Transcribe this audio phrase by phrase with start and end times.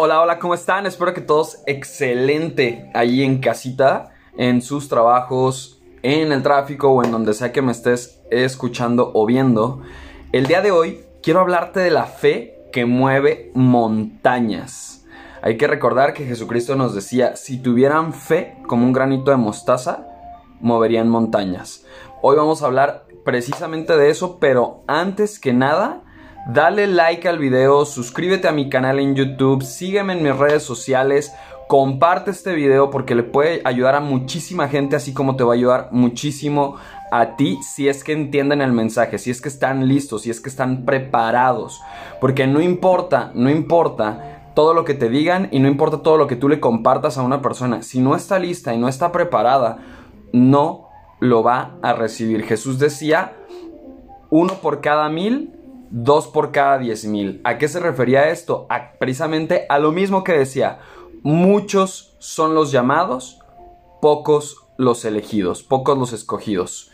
[0.00, 0.86] Hola, hola, ¿cómo están?
[0.86, 7.10] Espero que todos excelente ahí en casita, en sus trabajos, en el tráfico o en
[7.10, 9.82] donde sea que me estés escuchando o viendo.
[10.30, 15.04] El día de hoy quiero hablarte de la fe que mueve montañas.
[15.42, 20.06] Hay que recordar que Jesucristo nos decía, si tuvieran fe como un granito de mostaza,
[20.60, 21.84] moverían montañas.
[22.22, 26.02] Hoy vamos a hablar precisamente de eso, pero antes que nada,
[26.46, 31.32] dale like al video, suscríbete a mi canal en YouTube, sígueme en mis redes sociales,
[31.68, 35.56] comparte este video porque le puede ayudar a muchísima gente, así como te va a
[35.56, 36.76] ayudar muchísimo
[37.10, 40.40] a ti si es que entienden el mensaje, si es que están listos, si es
[40.40, 41.80] que están preparados.
[42.20, 46.26] Porque no importa, no importa todo lo que te digan y no importa todo lo
[46.26, 47.82] que tú le compartas a una persona.
[47.82, 49.78] Si no está lista y no está preparada,
[50.32, 50.88] no
[51.20, 52.44] lo va a recibir.
[52.44, 53.36] Jesús decía,
[54.30, 55.57] uno por cada mil,
[55.90, 57.40] dos por cada diez mil.
[57.44, 58.66] ¿A qué se refería esto?
[58.98, 60.80] precisamente a lo mismo que decía,
[61.22, 63.40] muchos son los llamados,
[64.00, 66.90] pocos los elegidos, pocos los escogidos.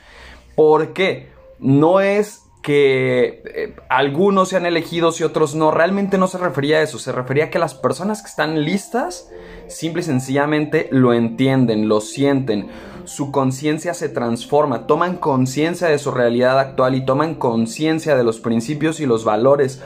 [0.54, 1.32] ¿Por qué?
[1.58, 5.70] No es que eh, algunos sean elegidos y otros no.
[5.70, 6.98] Realmente no se refería a eso.
[6.98, 9.30] Se refería a que las personas que están listas,
[9.68, 12.68] simple y sencillamente lo entienden, lo sienten.
[13.04, 18.40] Su conciencia se transforma, toman conciencia de su realidad actual y toman conciencia de los
[18.40, 19.82] principios y los valores,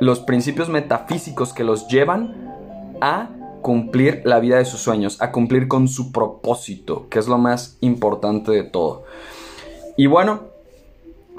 [0.00, 2.52] los principios metafísicos que los llevan
[3.00, 3.30] a
[3.62, 7.78] cumplir la vida de sus sueños, a cumplir con su propósito, que es lo más
[7.80, 9.04] importante de todo.
[9.96, 10.42] Y bueno,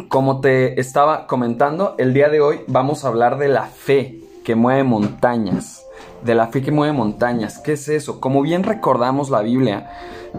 [0.10, 4.56] como te estaba comentando, el día de hoy vamos a hablar de la fe que
[4.56, 5.86] mueve montañas.
[6.24, 7.60] De la fe que mueve montañas.
[7.60, 8.20] ¿Qué es eso?
[8.22, 9.92] Como bien recordamos la Biblia,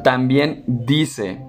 [0.02, 1.40] también dice,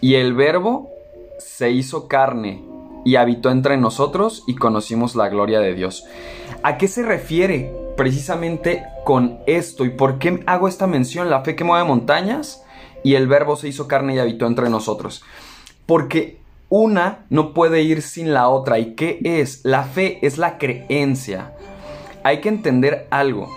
[0.00, 0.90] y el verbo
[1.38, 2.62] se hizo carne
[3.04, 6.04] y habitó entre nosotros y conocimos la gloria de Dios.
[6.62, 11.30] ¿A qué se refiere precisamente con esto y por qué hago esta mención?
[11.30, 12.64] La fe que mueve montañas
[13.04, 15.22] y el verbo se hizo carne y habitó entre nosotros.
[15.86, 18.80] Porque una no puede ir sin la otra.
[18.80, 19.60] ¿Y qué es?
[19.64, 21.52] La fe es la creencia.
[22.26, 23.48] Hay que entender algo.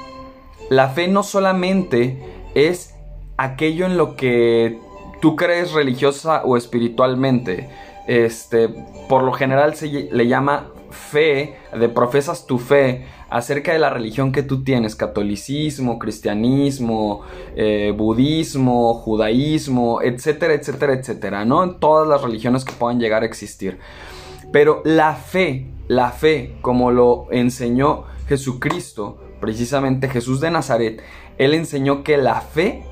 [0.70, 2.20] La fe no solamente
[2.54, 2.94] es
[3.36, 4.78] aquello en lo que
[5.20, 7.68] tú crees religiosa o espiritualmente.
[8.06, 8.70] Este,
[9.10, 14.32] por lo general se le llama fe, de profesas tu fe acerca de la religión
[14.32, 17.22] que tú tienes, catolicismo, cristianismo,
[17.56, 21.64] eh, budismo, judaísmo, etcétera, etcétera, etcétera, ¿no?
[21.64, 23.80] En todas las religiones que puedan llegar a existir.
[24.52, 31.02] Pero la fe, la fe, como lo enseñó Jesucristo, precisamente Jesús de Nazaret,
[31.40, 32.84] él enseñó que la fe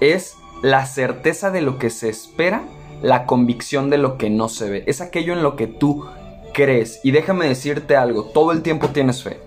[0.00, 2.62] es la certeza de lo que se espera,
[3.00, 4.84] la convicción de lo que no se ve.
[4.88, 6.04] Es aquello en lo que tú
[6.52, 7.00] crees.
[7.04, 9.38] Y déjame decirte algo, todo el tiempo tienes fe.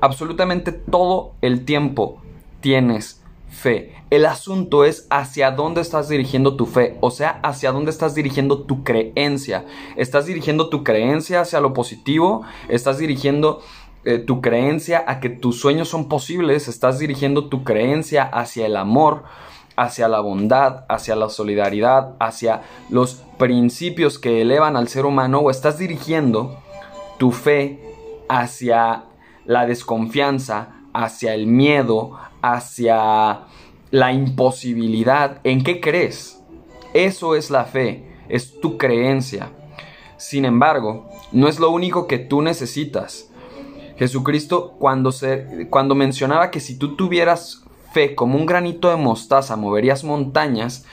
[0.00, 2.20] Absolutamente todo el tiempo
[2.60, 3.94] tienes fe.
[4.10, 8.62] El asunto es hacia dónde estás dirigiendo tu fe, o sea, hacia dónde estás dirigiendo
[8.64, 9.64] tu creencia.
[9.96, 12.42] ¿Estás dirigiendo tu creencia hacia lo positivo?
[12.68, 13.62] ¿Estás dirigiendo
[14.04, 16.68] eh, tu creencia a que tus sueños son posibles?
[16.68, 19.24] ¿Estás dirigiendo tu creencia hacia el amor?
[19.76, 25.50] hacia la bondad, hacia la solidaridad, hacia los principios que elevan al ser humano o
[25.50, 26.60] estás dirigiendo
[27.18, 27.80] tu fe
[28.28, 29.04] hacia
[29.44, 33.42] la desconfianza, hacia el miedo, hacia
[33.90, 35.40] la imposibilidad.
[35.44, 36.42] ¿En qué crees?
[36.94, 39.50] Eso es la fe, es tu creencia.
[40.16, 43.31] Sin embargo, no es lo único que tú necesitas.
[44.02, 49.54] Jesucristo cuando, se, cuando mencionaba que si tú tuvieras fe como un granito de mostaza
[49.54, 50.84] moverías montañas,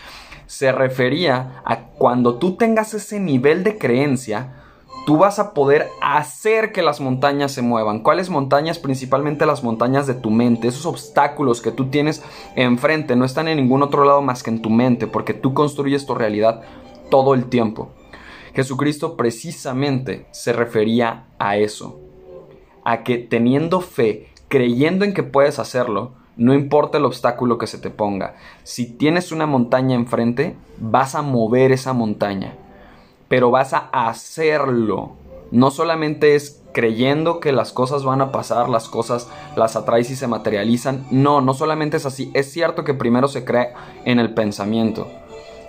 [0.46, 4.58] se refería a cuando tú tengas ese nivel de creencia,
[5.08, 8.02] tú vas a poder hacer que las montañas se muevan.
[8.02, 8.78] ¿Cuáles montañas?
[8.78, 10.68] Principalmente las montañas de tu mente.
[10.68, 12.22] Esos obstáculos que tú tienes
[12.56, 16.06] enfrente no están en ningún otro lado más que en tu mente, porque tú construyes
[16.06, 16.62] tu realidad
[17.10, 17.90] todo el tiempo.
[18.54, 22.02] Jesucristo precisamente se refería a eso,
[22.90, 27.78] a que teniendo fe, creyendo en que puedes hacerlo, no importa el obstáculo que se
[27.78, 28.36] te ponga.
[28.64, 32.56] Si tienes una montaña enfrente, vas a mover esa montaña.
[33.28, 35.12] Pero vas a hacerlo.
[35.52, 40.16] No solamente es creyendo que las cosas van a pasar, las cosas las atraes y
[40.16, 41.06] se materializan.
[41.12, 42.32] No, no solamente es así.
[42.34, 43.74] Es cierto que primero se cree
[44.06, 45.08] en el pensamiento.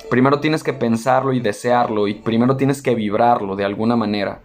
[0.08, 4.40] Primero tienes que pensarlo y desearlo y primero tienes que vibrarlo de alguna manera.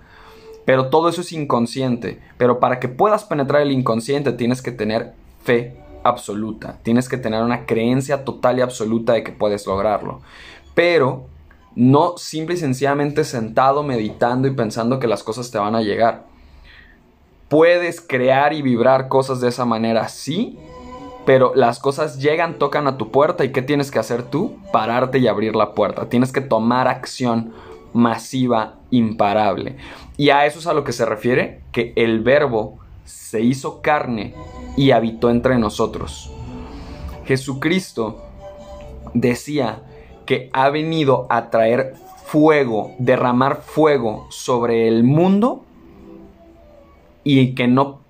[0.66, 2.20] Pero todo eso es inconsciente.
[2.38, 5.14] Pero para que puedas penetrar el inconsciente tienes que tener
[5.44, 6.80] fe absoluta.
[6.84, 10.22] Tienes que tener una creencia total y absoluta de que puedes lograrlo.
[10.74, 11.26] Pero
[11.76, 16.26] no simple y sencillamente sentado meditando y pensando que las cosas te van a llegar.
[17.50, 20.58] Puedes crear y vibrar cosas de esa manera, sí,
[21.26, 24.58] pero las cosas llegan, tocan a tu puerta y ¿qué tienes que hacer tú?
[24.72, 26.08] Pararte y abrir la puerta.
[26.08, 27.54] Tienes que tomar acción
[27.96, 29.78] masiva, imparable.
[30.18, 34.36] Y a eso es a lo que se refiere que el verbo se hizo carne
[34.76, 36.30] y habitó entre nosotros.
[37.26, 38.22] Jesucristo
[39.14, 39.82] decía
[40.26, 41.96] que ha venido a traer
[42.26, 45.64] fuego, derramar fuego sobre el mundo
[47.24, 48.02] y que no,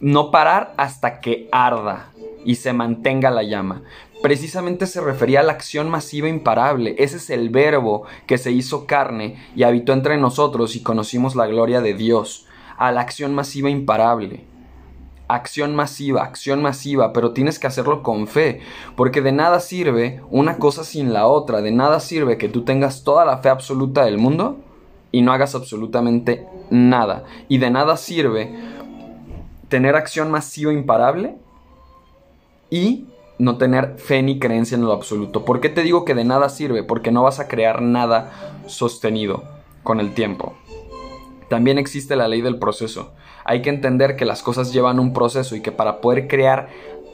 [0.00, 2.12] no parar hasta que arda
[2.44, 3.82] y se mantenga la llama.
[4.22, 6.96] Precisamente se refería a la acción masiva imparable.
[6.98, 11.46] Ese es el verbo que se hizo carne y habitó entre nosotros y conocimos la
[11.46, 12.46] gloria de Dios.
[12.76, 14.44] A la acción masiva imparable.
[15.28, 18.60] Acción masiva, acción masiva, pero tienes que hacerlo con fe,
[18.96, 23.04] porque de nada sirve una cosa sin la otra, de nada sirve que tú tengas
[23.04, 24.56] toda la fe absoluta del mundo
[25.12, 27.24] y no hagas absolutamente nada.
[27.46, 28.54] Y de nada sirve
[29.68, 31.36] tener acción masiva imparable
[32.70, 33.06] y
[33.38, 35.44] no tener fe ni creencia en lo absoluto.
[35.44, 36.82] ¿Por qué te digo que de nada sirve?
[36.82, 39.44] Porque no vas a crear nada sostenido
[39.82, 40.54] con el tiempo.
[41.48, 43.12] También existe la ley del proceso.
[43.44, 46.68] Hay que entender que las cosas llevan un proceso y que para poder crear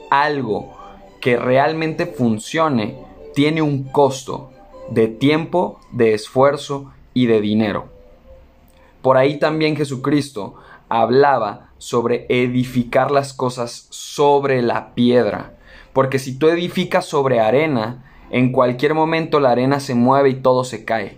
[0.09, 0.73] algo
[1.21, 2.97] que realmente funcione,
[3.33, 4.51] tiene un costo
[4.89, 7.85] de tiempo, de esfuerzo y de dinero.
[9.01, 10.55] Por ahí también Jesucristo
[10.89, 15.53] hablaba sobre edificar las cosas sobre la piedra.
[15.95, 20.65] Porque si tú edificas sobre arena, en cualquier momento la arena se mueve y todo
[20.65, 21.17] se cae.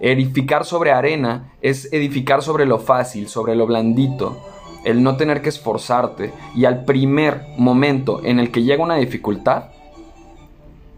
[0.00, 4.38] Edificar sobre arena es edificar sobre lo fácil, sobre lo blandito,
[4.86, 9.64] el no tener que esforzarte y al primer momento en el que llega una dificultad,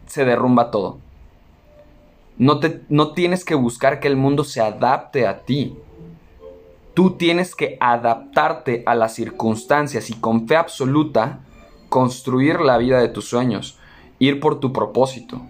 [0.06, 0.98] se derrumba todo.
[2.38, 5.76] No, te, no tienes que buscar que el mundo se adapte a ti.
[6.94, 11.40] Tú tienes que adaptarte a las circunstancias y con fe absoluta
[11.90, 13.78] construir la vida de tus sueños,
[14.19, 15.42] ir por tu propósito.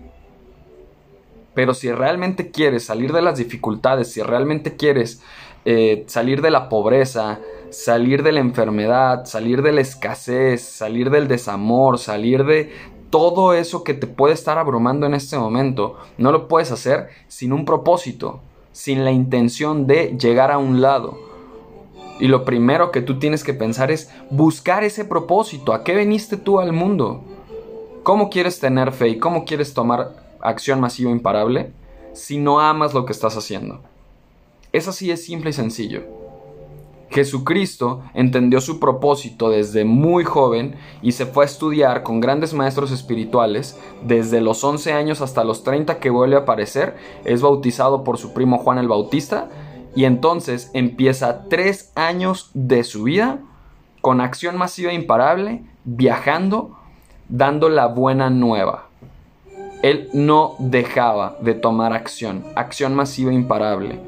[1.55, 5.23] Pero si realmente quieres salir de las dificultades, si realmente quieres
[5.65, 7.39] eh, salir de la pobreza,
[7.71, 12.73] salir de la enfermedad, salir de la escasez, salir del desamor, salir de
[13.11, 17.53] todo eso que te puede estar abrumando en este momento, no lo puedes hacer sin
[17.53, 18.41] un propósito,
[18.73, 21.30] sin la intención de llegar a un lado.
[22.21, 25.73] Y lo primero que tú tienes que pensar es buscar ese propósito.
[25.73, 27.25] ¿A qué veniste tú al mundo?
[28.03, 31.73] ¿Cómo quieres tener fe y cómo quieres tomar acción masiva imparable
[32.13, 33.81] si no amas lo que estás haciendo?
[34.73, 36.03] Es así, es simple y sencillo.
[37.11, 42.93] Jesucristo entendió su propósito desde muy joven y se fue a estudiar con grandes maestros
[42.93, 43.77] espirituales.
[44.05, 48.33] Desde los 11 años hasta los 30 que vuelve a aparecer, es bautizado por su
[48.33, 49.49] primo Juan el Bautista
[49.95, 53.41] y entonces empieza tres años de su vida
[54.01, 56.77] con acción masiva imparable, viajando,
[57.29, 58.87] dando la buena nueva.
[59.83, 63.99] Él no dejaba de tomar acción, acción masiva imparable.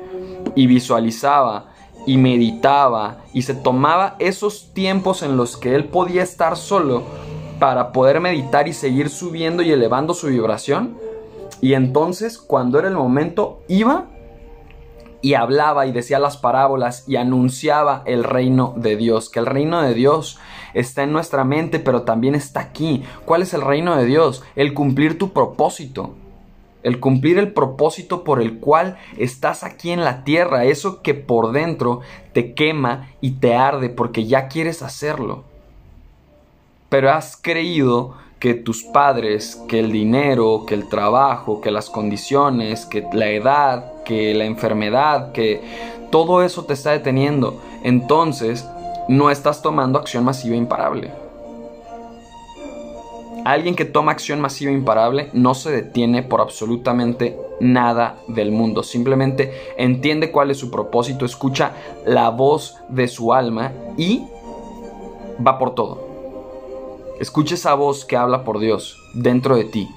[0.54, 1.72] Y visualizaba
[2.06, 7.04] y meditaba y se tomaba esos tiempos en los que él podía estar solo
[7.58, 10.96] para poder meditar y seguir subiendo y elevando su vibración.
[11.60, 14.06] Y entonces cuando era el momento iba
[15.22, 19.80] y hablaba y decía las parábolas y anunciaba el reino de Dios, que el reino
[19.80, 20.38] de Dios
[20.74, 23.04] está en nuestra mente, pero también está aquí.
[23.24, 24.42] ¿Cuál es el reino de Dios?
[24.56, 26.14] El cumplir tu propósito.
[26.82, 31.52] El cumplir el propósito por el cual estás aquí en la tierra, eso que por
[31.52, 32.00] dentro
[32.32, 35.44] te quema y te arde porque ya quieres hacerlo.
[36.88, 42.86] Pero has creído que tus padres, que el dinero, que el trabajo, que las condiciones,
[42.86, 45.60] que la edad, que la enfermedad, que
[46.10, 47.60] todo eso te está deteniendo.
[47.82, 48.68] Entonces,
[49.08, 51.10] no estás tomando acción masiva imparable.
[53.44, 58.84] Alguien que toma acción masiva imparable no se detiene por absolutamente nada del mundo.
[58.84, 61.72] Simplemente entiende cuál es su propósito, escucha
[62.06, 64.24] la voz de su alma y
[65.44, 66.06] va por todo.
[67.18, 69.88] Escucha esa voz que habla por Dios dentro de ti.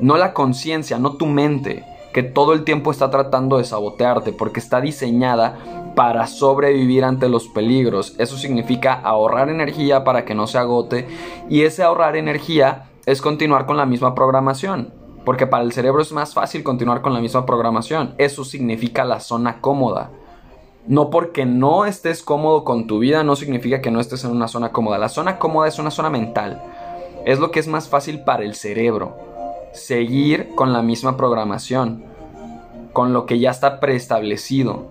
[0.00, 4.60] No la conciencia, no tu mente, que todo el tiempo está tratando de sabotearte porque
[4.60, 5.58] está diseñada
[5.94, 8.14] para sobrevivir ante los peligros.
[8.18, 11.06] Eso significa ahorrar energía para que no se agote
[11.48, 14.92] y ese ahorrar energía es continuar con la misma programación.
[15.24, 18.14] Porque para el cerebro es más fácil continuar con la misma programación.
[18.18, 20.10] Eso significa la zona cómoda.
[20.86, 24.48] No porque no estés cómodo con tu vida no significa que no estés en una
[24.48, 24.96] zona cómoda.
[24.96, 26.62] La zona cómoda es una zona mental.
[27.26, 29.29] Es lo que es más fácil para el cerebro.
[29.72, 32.04] Seguir con la misma programación.
[32.92, 34.88] Con lo que ya está preestablecido.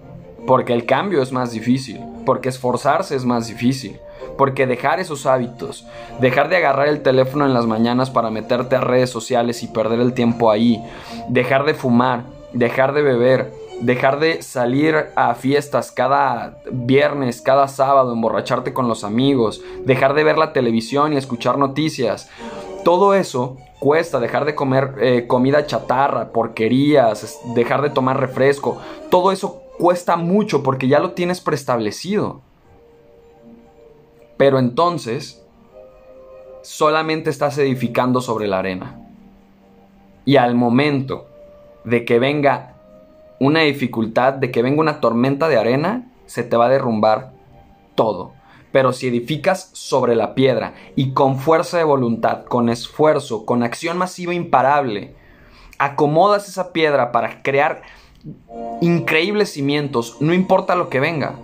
[0.48, 2.01] Porque el cambio es más difícil.
[2.25, 4.00] porque esforzarse es más difícil.
[4.38, 5.86] Porque dejar esos hábitos,
[6.21, 10.00] dejar de agarrar el teléfono en las mañanas para meterte a redes sociales y perder
[10.00, 10.81] el tiempo ahí,
[11.27, 18.13] dejar de fumar, dejar de beber, dejar de salir a fiestas cada viernes, cada sábado,
[18.13, 22.29] emborracharte con los amigos, dejar de ver la televisión y escuchar noticias.
[22.83, 28.77] Todo eso cuesta, dejar de comer eh, comida chatarra, porquerías, dejar de tomar refresco.
[29.09, 32.41] Todo eso cuesta mucho porque ya lo tienes preestablecido.
[34.38, 35.43] Pero entonces,
[36.62, 39.00] solamente estás edificando sobre la arena.
[40.25, 41.27] Y al momento
[41.83, 42.75] de que venga
[43.39, 47.31] una dificultad, de que venga una tormenta de arena, se te va a derrumbar
[47.95, 48.33] todo.
[48.71, 53.97] Pero si edificas sobre la piedra y con fuerza de voluntad, con esfuerzo, con acción
[53.97, 55.15] masiva imparable,
[55.79, 57.81] acomodas esa piedra para crear
[58.81, 61.35] increíbles cimientos, no importa lo que venga,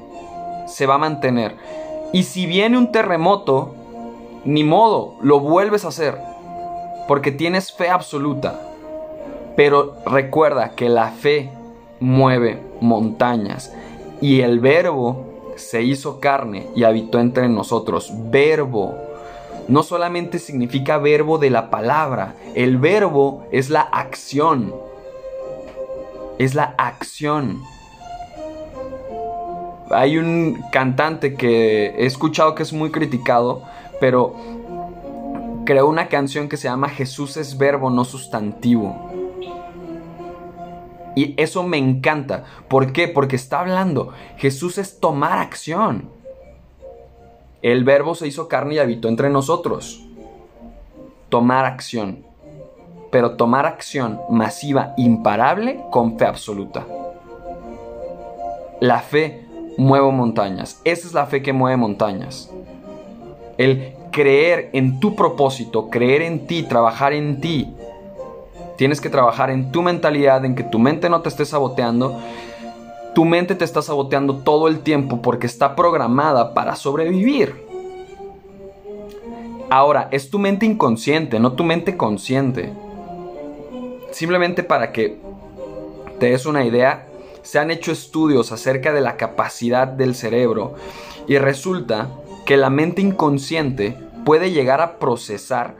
[0.68, 1.56] se va a mantener.
[2.14, 3.76] Y si viene un terremoto,
[4.44, 6.18] ni modo, lo vuelves a hacer,
[7.08, 8.60] porque tienes fe absoluta.
[9.56, 11.50] Pero recuerda que la fe
[12.00, 13.74] mueve montañas
[14.22, 18.12] y el verbo se hizo carne y habitó entre nosotros.
[18.30, 18.96] Verbo
[19.68, 24.74] no solamente significa verbo de la palabra, el verbo es la acción.
[26.38, 27.64] Es la acción.
[29.90, 33.64] Hay un cantante que he escuchado que es muy criticado,
[34.00, 34.36] pero
[35.66, 39.15] creó una canción que se llama Jesús es verbo, no sustantivo.
[41.16, 42.44] Y eso me encanta.
[42.68, 43.08] ¿Por qué?
[43.08, 44.12] Porque está hablando.
[44.38, 46.10] Jesús es tomar acción.
[47.62, 50.06] El verbo se hizo carne y habitó entre nosotros.
[51.30, 52.24] Tomar acción.
[53.12, 56.86] Pero tomar acción masiva, imparable, con fe absoluta.
[58.82, 59.46] La fe
[59.78, 60.82] mueve montañas.
[60.84, 62.52] Esa es la fe que mueve montañas.
[63.58, 67.74] El creer en tu propósito, creer en ti, trabajar en ti,
[68.78, 72.20] Tienes que trabajar en tu mentalidad, en que tu mente no te esté saboteando.
[73.14, 77.66] Tu mente te está saboteando todo el tiempo porque está programada para sobrevivir.
[79.70, 82.74] Ahora, es tu mente inconsciente, no tu mente consciente.
[84.12, 85.20] Simplemente para que
[86.20, 87.08] te des una idea,
[87.42, 90.76] se han hecho estudios acerca de la capacidad del cerebro
[91.28, 92.10] y resulta
[92.46, 95.76] que la mente inconsciente puede llegar a procesar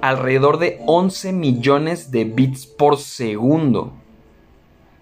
[0.00, 3.92] alrededor de 11 millones de bits por segundo,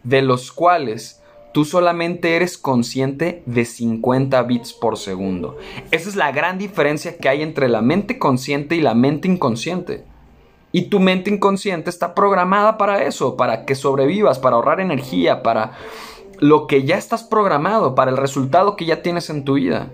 [0.02, 1.20] de los cuales
[1.52, 5.56] tú solamente eres consciente de 50 bits por segundo.
[5.90, 10.04] Esa es la gran diferencia que hay entre la mente consciente y la mente inconsciente.
[10.72, 15.72] Y tu mente inconsciente está programada para eso, para que sobrevivas, para ahorrar energía, para
[16.40, 19.92] lo que ya estás programado, para el resultado que ya tienes en tu vida.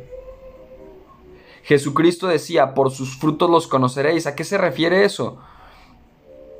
[1.70, 4.26] Jesucristo decía, por sus frutos los conoceréis.
[4.26, 5.38] ¿A qué se refiere eso?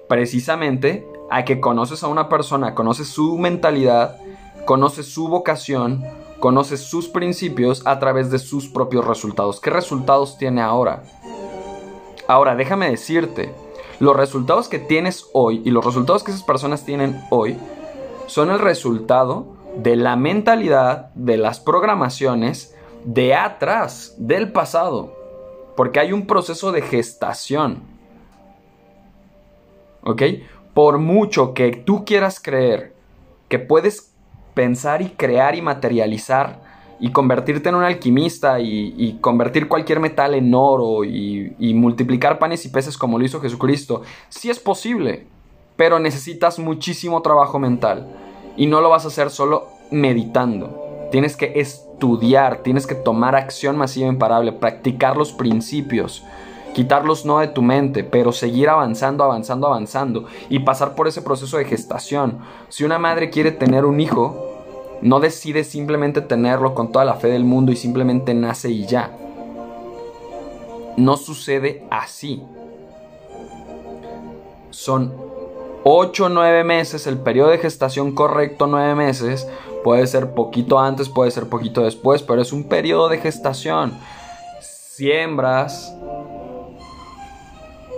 [0.09, 4.19] Precisamente a que conoces a una persona, conoces su mentalidad,
[4.67, 6.05] conoces su vocación,
[6.39, 9.59] conoces sus principios a través de sus propios resultados.
[9.59, 11.03] ¿Qué resultados tiene ahora?
[12.29, 13.53] Ahora, déjame decirte,
[13.99, 17.59] los resultados que tienes hoy y los resultados que esas personas tienen hoy
[18.29, 25.17] son el resultado de la mentalidad, de las programaciones, de atrás, del pasado.
[25.77, 27.83] Porque hay un proceso de gestación.
[30.03, 30.23] ¿Ok?
[30.75, 32.95] Por mucho que tú quieras creer
[33.49, 34.13] que puedes
[34.55, 40.55] pensar y crear y materializar y convertirte en un alquimista y, convertir cualquier metal en
[40.55, 45.27] oro y, y, multiplicar panes y peces como lo hizo Jesucristo, sí es posible,
[45.77, 48.07] pero necesitas muchísimo trabajo mental
[48.57, 51.09] y no lo vas a hacer solo meditando.
[51.11, 51.90] Tienes que estudiar,
[52.63, 56.25] tienes que tomar acción masiva imparable, practicar los principios,
[56.75, 61.59] quitarlos no de tu mente, pero seguir avanzando, avanzando, avanzando y pasar por ese proceso
[61.59, 62.39] de gestación.
[62.69, 64.47] Si una madre quiere tener un hijo,
[65.03, 69.11] no decide simplemente tenerlo con toda la fe del mundo y simplemente nace y ya.
[70.97, 72.43] No sucede así.
[74.71, 75.13] Son
[75.85, 79.49] 8 o 9 meses, el periodo de gestación correcto 9 meses,
[79.83, 83.99] Puede ser poquito antes, puede ser poquito después, pero es un periodo de gestación.
[84.61, 85.95] Siembras,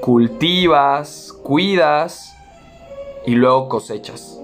[0.01, 2.37] cultivas, cuidas
[3.27, 4.39] y luego cosechas.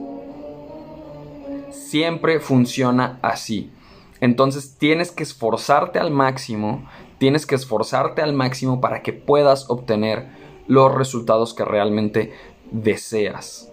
[1.71, 3.73] Siempre funciona así.
[4.21, 10.29] Entonces tienes que esforzarte al máximo, tienes que esforzarte al máximo para que puedas obtener
[10.67, 12.33] los resultados que realmente
[12.71, 13.71] deseas.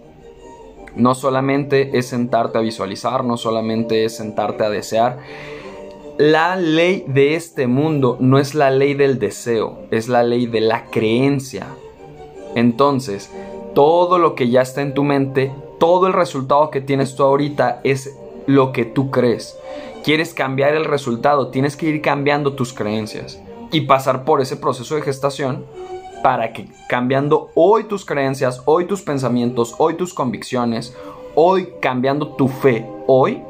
[0.96, 5.18] No solamente es sentarte a visualizar, no solamente es sentarte a desear.
[6.18, 10.62] La ley de este mundo no es la ley del deseo, es la ley de
[10.62, 11.66] la creencia.
[12.54, 13.30] Entonces,
[13.74, 17.80] todo lo que ya está en tu mente, todo el resultado que tienes tú ahorita
[17.84, 19.58] es lo que tú crees.
[20.02, 23.38] Quieres cambiar el resultado, tienes que ir cambiando tus creencias
[23.70, 25.66] y pasar por ese proceso de gestación
[26.26, 30.92] para que cambiando hoy tus creencias, hoy tus pensamientos, hoy tus convicciones,
[31.36, 33.44] hoy cambiando tu fe, hoy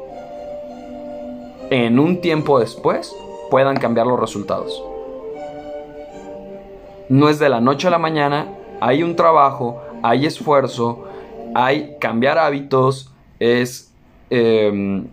[1.71, 3.15] en un tiempo después
[3.49, 4.79] puedan cambiar los resultados.
[7.09, 11.05] No es de la noche a la mañana, hay un trabajo, hay esfuerzo,
[11.55, 13.91] hay cambiar hábitos, es
[14.29, 15.07] em,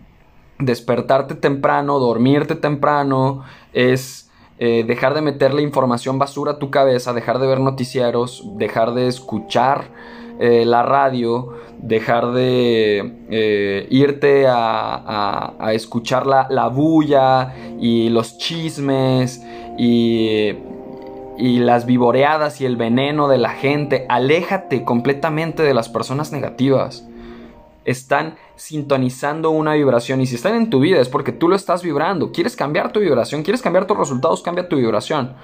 [0.59, 3.43] despertarte temprano, dormirte temprano,
[3.73, 8.93] es eh, dejar de meterle información basura a tu cabeza, dejar de ver noticieros, dejar
[8.93, 9.89] de escuchar
[10.39, 19.43] eh, la radio, dejar de eh, irte a, escuchar la, la, bulla y los chismes
[19.77, 20.53] y,
[21.37, 24.05] y las vivoreadas y el veneno de la gente.
[24.07, 27.05] Aléjate completamente de las personas negativas.
[27.85, 31.83] Están sintonizando una vibración y si están en tu vida es porque tú lo estás
[31.83, 32.31] vibrando.
[32.31, 35.35] Quieres cambiar tu vibración, quieres cambiar tus resultados, cambia tu vibración.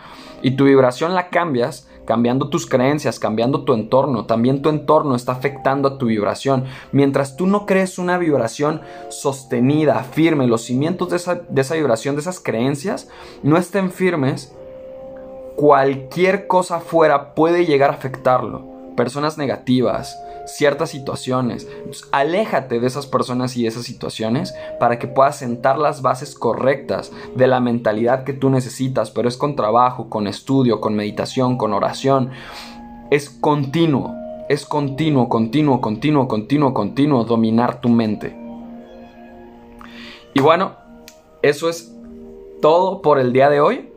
[0.41, 4.25] Y tu vibración la cambias cambiando tus creencias, cambiando tu entorno.
[4.25, 6.65] También tu entorno está afectando a tu vibración.
[6.91, 12.15] Mientras tú no crees una vibración sostenida, firme, los cimientos de esa, de esa vibración,
[12.15, 13.09] de esas creencias,
[13.43, 14.53] no estén firmes,
[15.55, 18.70] cualquier cosa afuera puede llegar a afectarlo.
[18.95, 21.67] Personas negativas, ciertas situaciones.
[22.11, 27.11] aléjate de esas personas y de esas situaciones para que puedas sentar las bases correctas
[27.35, 31.73] de la mentalidad que tú necesitas, pero es con trabajo, con estudio, con meditación, con
[31.73, 32.31] oración.
[33.09, 34.15] Es continuo,
[34.49, 38.35] es continuo, continuo, continuo, continuo, continuo dominar tu mente.
[40.33, 40.75] Y bueno,
[41.41, 41.93] eso es
[42.61, 43.89] todo por el día de hoy.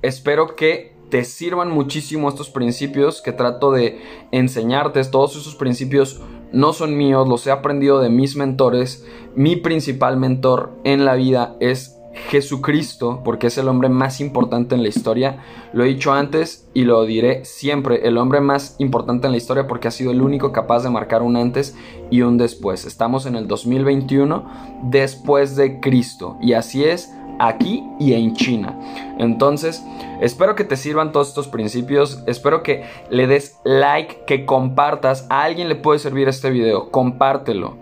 [0.00, 5.02] Espero que te sirvan muchísimo estos principios que trato de enseñarte.
[5.04, 6.20] Todos esos principios
[6.52, 9.06] no son míos, los he aprendido de mis mentores.
[9.34, 11.98] Mi principal mentor en la vida es
[12.30, 15.42] Jesucristo, porque es el hombre más importante en la historia.
[15.72, 19.66] Lo he dicho antes y lo diré siempre, el hombre más importante en la historia
[19.66, 21.76] porque ha sido el único capaz de marcar un antes
[22.10, 22.84] y un después.
[22.86, 28.78] Estamos en el 2021 después de Cristo y así es aquí y en China.
[29.18, 29.84] Entonces,
[30.20, 35.42] espero que te sirvan todos estos principios, espero que le des like, que compartas, a
[35.42, 37.76] alguien le puede servir este video, compártelo.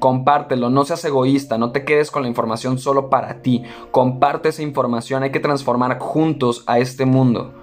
[0.00, 3.62] Compártelo, no seas egoísta, no te quedes con la información solo para ti.
[3.90, 7.54] Comparte esa información, hay que transformar juntos a este mundo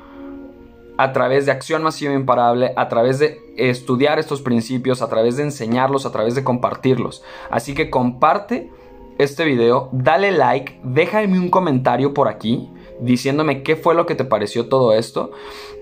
[1.02, 5.44] a través de acción masiva imparable, a través de estudiar estos principios, a través de
[5.44, 7.24] enseñarlos, a través de compartirlos.
[7.50, 8.70] Así que comparte
[9.18, 12.70] este video, dale like, déjame un comentario por aquí
[13.00, 15.32] diciéndome qué fue lo que te pareció todo esto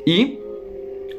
[0.05, 0.39] y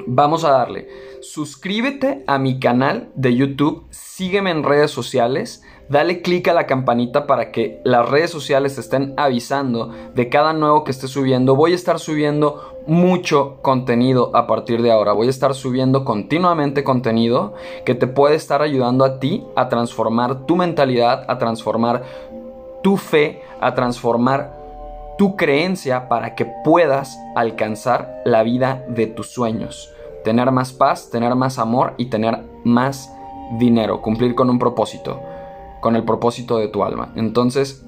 [0.06, 0.88] vamos a darle.
[1.20, 7.26] Suscríbete a mi canal de YouTube, sígueme en redes sociales, dale click a la campanita
[7.26, 11.56] para que las redes sociales te estén avisando de cada nuevo que esté subiendo.
[11.56, 15.12] Voy a estar subiendo mucho contenido a partir de ahora.
[15.12, 20.44] Voy a estar subiendo continuamente contenido que te puede estar ayudando a ti a transformar
[20.44, 22.02] tu mentalidad, a transformar
[22.82, 24.58] tu fe, a transformar
[25.16, 29.94] tu creencia para que puedas alcanzar la vida de tus sueños.
[30.24, 33.14] Tener más paz, tener más amor y tener más
[33.56, 34.02] dinero.
[34.02, 35.20] Cumplir con un propósito,
[35.80, 37.12] con el propósito de tu alma.
[37.14, 37.86] Entonces,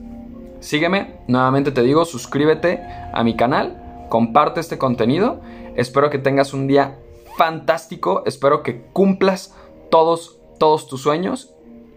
[0.61, 2.81] sígueme, nuevamente te digo, suscríbete
[3.13, 3.82] a mi canal
[4.13, 5.41] comparte este contenido.
[5.75, 6.99] Espero que tengas un día
[7.39, 8.25] fantástico.
[8.27, 9.57] Espero que cumplas
[9.91, 11.55] todos, todos tus sueños.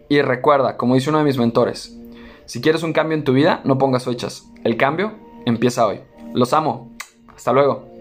[0.07, 1.99] Y recuerda, como dice uno de mis mentores,
[2.45, 4.49] si quieres un cambio en tu vida, no pongas fechas.
[4.63, 5.11] El cambio
[5.45, 5.99] empieza hoy.
[6.33, 6.95] Los amo.
[7.35, 7.94] Hasta luego.